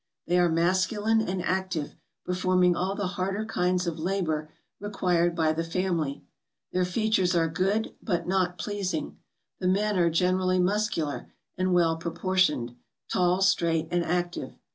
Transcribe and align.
They 0.25 0.39
are 0.39 0.49
mas 0.49 0.87
j 0.87 0.95
culine 0.95 1.23
and 1.27 1.43
active, 1.43 1.93
performing 2.25 2.75
all 2.75 2.95
the 2.95 3.05
harder 3.21 3.45
kinds: 3.45 3.85
of 3.85 3.99
labour 3.99 4.49
required 4.79 5.35
by 5.35 5.53
the 5.53 5.63
family. 5.63 6.23
Their 6.71 6.85
features 6.85 7.35
are 7.35 7.47
good, 7.47 7.93
but 8.01 8.27
not 8.27 8.57
pleasing. 8.57 9.19
The 9.59 9.67
men 9.67 9.99
are 9.99 10.09
gener¬ 10.09 10.39
ally 10.41 10.57
muscular, 10.57 11.31
and 11.55 11.71
well 11.71 11.97
proportioned; 11.97 12.75
tall, 13.11 13.43
straight, 13.43 13.89
and 13.91 14.03
active. 14.03 14.55